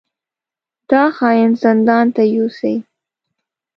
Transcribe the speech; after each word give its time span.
دا 0.89 1.03
خاين 1.17 1.51
زندان 1.63 2.05
ته 2.15 2.21
يوسئ! 2.35 2.75